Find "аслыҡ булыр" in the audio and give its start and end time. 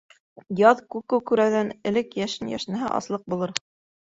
2.97-3.55